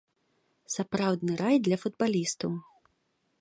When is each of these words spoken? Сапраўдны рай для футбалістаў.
Сапраўдны 0.75 1.33
рай 1.43 1.55
для 1.67 1.77
футбалістаў. 1.83 2.51